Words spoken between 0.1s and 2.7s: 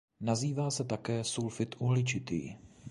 Nazývá se také sulfid uhličitý.